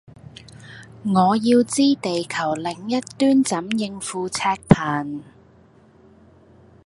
[1.03, 5.21] 我要知地球另一端怎應付赤貧